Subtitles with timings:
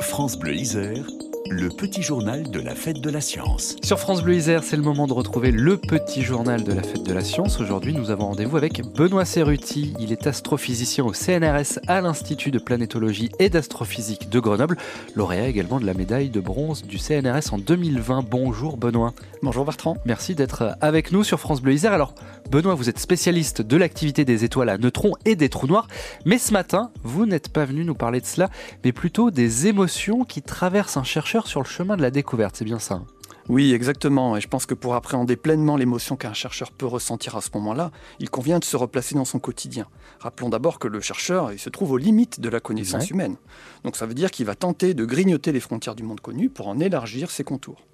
[0.00, 1.06] France Bleu Isère,
[1.50, 3.76] le petit journal de la fête de la science.
[3.82, 7.02] Sur France Bleu Isère, c'est le moment de retrouver le petit journal de la fête
[7.02, 7.60] de la science.
[7.60, 9.94] Aujourd'hui, nous avons rendez-vous avec Benoît Cerruti.
[9.98, 14.76] Il est astrophysicien au CNRS à l'Institut de planétologie et d'astrophysique de Grenoble,
[15.14, 18.24] lauréat également de la médaille de bronze du CNRS en 2020.
[18.28, 19.14] Bonjour Benoît.
[19.42, 19.96] Bonjour Bertrand.
[20.04, 21.92] Merci d'être avec nous sur France Bleu Isère.
[21.92, 22.14] Alors,
[22.50, 25.88] Benoît, vous êtes spécialiste de l'activité des étoiles à neutrons et des trous noirs,
[26.24, 28.48] mais ce matin, vous n'êtes pas venu nous parler de cela,
[28.84, 32.64] mais plutôt des émotions qui traversent un chercheur sur le chemin de la découverte, c'est
[32.64, 33.02] bien ça
[33.48, 34.36] oui, exactement.
[34.36, 37.90] Et je pense que pour appréhender pleinement l'émotion qu'un chercheur peut ressentir à ce moment-là,
[38.20, 39.86] il convient de se replacer dans son quotidien.
[40.20, 43.36] Rappelons d'abord que le chercheur il se trouve aux limites de la connaissance humaine.
[43.84, 46.68] Donc ça veut dire qu'il va tenter de grignoter les frontières du monde connu pour
[46.68, 47.86] en élargir ses contours.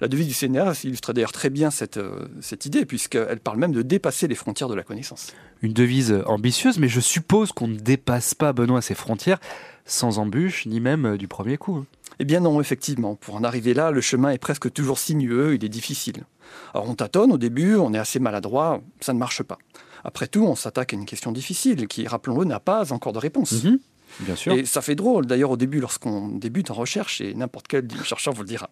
[0.00, 3.72] La devise du CNRS illustre d'ailleurs très bien cette, euh, cette idée, puisqu'elle parle même
[3.72, 5.32] de dépasser les frontières de la connaissance.
[5.62, 9.40] Une devise ambitieuse, mais je suppose qu'on ne dépasse pas, Benoît, ces frontières
[9.86, 11.84] sans embûche, ni même euh, du premier coup.
[12.18, 13.16] Eh bien non, effectivement.
[13.16, 16.24] Pour en arriver là, le chemin est presque toujours sinueux, il est difficile.
[16.72, 19.58] Alors on tâtonne au début, on est assez maladroit, ça ne marche pas.
[20.04, 23.64] Après tout, on s'attaque à une question difficile qui, rappelons-le, n'a pas encore de réponse.
[23.64, 23.78] Mhm.
[24.20, 24.52] bien sûr.
[24.52, 28.34] Et ça fait drôle, d'ailleurs, au début, lorsqu'on débute en recherche, et n'importe quel chercheur
[28.34, 28.70] vous le dira.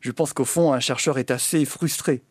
[0.00, 2.22] Je pense qu'au fond, un chercheur est assez frustré.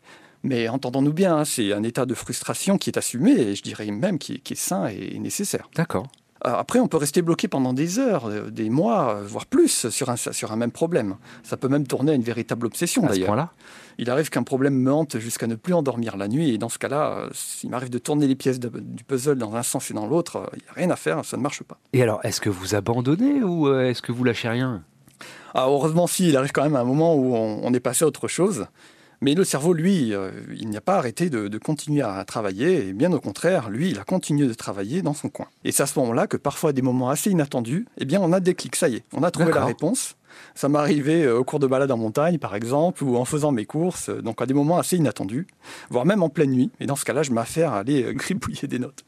[0.44, 3.90] Mais entendons-nous bien, hein, c'est un état de frustration qui est assumé, et je dirais
[3.90, 5.70] même qui est sain et nécessaire.
[5.76, 6.08] D'accord.
[6.46, 9.90] Euh, après, on peut rester bloqué pendant des heures, euh, des mois, euh, voire plus,
[9.90, 11.16] sur un, sur un même problème.
[11.44, 13.50] Ça peut même tourner à une véritable obsession, d'ailleurs.
[13.98, 16.78] Il arrive qu'un problème me hante jusqu'à ne plus endormir la nuit, et dans ce
[16.78, 17.30] cas-là,
[17.64, 20.58] il m'arrive de tourner les pièces du puzzle dans un sens et dans l'autre, il
[20.64, 21.78] n'y a rien à faire, ça ne marche pas.
[21.94, 24.84] Et alors, est-ce que vous abandonnez ou est-ce que vous lâchez rien?
[25.54, 28.28] Ah, Heureusement, si, il arrive quand même un moment où on est passé à autre
[28.28, 28.68] chose.
[29.22, 33.12] Mais le cerveau, lui, euh, il n'a pas arrêté de, continuer à travailler, et bien
[33.14, 35.48] au contraire, lui, il a continué de travailler dans son coin.
[35.64, 38.34] Et c'est à ce moment-là que parfois, à des moments assez inattendus, eh bien, on
[38.34, 40.16] a des clics, ça y est, on a trouvé la réponse.
[40.54, 43.52] Ça m'est arrivé euh, au cours de balade en montagne, par exemple, ou en faisant
[43.52, 45.48] mes courses, donc à des moments assez inattendus,
[45.90, 46.72] voire même en pleine nuit.
[46.80, 49.06] Et dans ce cas-là, je m'affaire à aller euh, gribouiller des notes.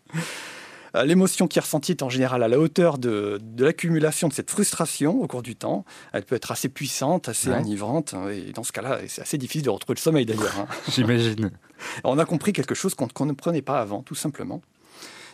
[0.95, 4.51] Euh, l'émotion qui est ressentie est en général à la hauteur de, l'accumulation de cette
[4.51, 5.85] frustration au cours du temps.
[6.13, 8.13] Elle peut être assez puissante, assez enivrante.
[8.13, 10.55] Hein, et dans ce cas-là, c'est assez difficile de retrouver le sommeil d'ailleurs.
[10.59, 10.67] Hein.
[10.91, 11.51] J'imagine.
[12.03, 14.61] On a compris quelque chose qu'on ne prenait pas avant, tout simplement.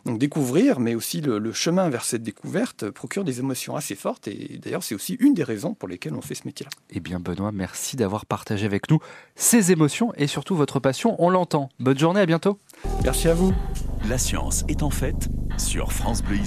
[0.06, 4.28] Donc découvrir, mais aussi le, chemin vers cette découverte procure des émotions assez fortes.
[4.28, 6.72] Et d'ailleurs, c'est aussi une des raisons pour lesquelles on fait ce métier-là.
[6.90, 9.00] Eh bien, Benoît, merci d'avoir partagé avec nous
[9.35, 11.16] ces émotions et surtout votre passion.
[11.20, 11.70] On l'entend.
[11.80, 12.59] Bonne journée, à bientôt.
[13.03, 13.53] Merci à vous.
[14.09, 16.38] La science est en fait sur France Bleu.